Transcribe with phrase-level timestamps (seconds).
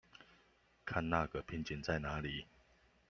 [0.83, 2.45] 看那個瓶頸在哪裡